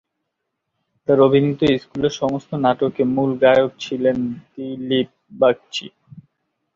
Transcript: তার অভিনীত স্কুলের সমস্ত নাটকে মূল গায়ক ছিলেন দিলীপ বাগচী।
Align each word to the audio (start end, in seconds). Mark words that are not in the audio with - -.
তার 1.07 1.19
অভিনীত 1.21 1.61
স্কুলের 1.81 2.13
সমস্ত 2.21 2.49
নাটকে 2.63 3.03
মূল 3.13 3.31
গায়ক 3.43 3.71
ছিলেন 3.79 4.17
দিলীপ 4.51 5.09
বাগচী। 5.39 5.87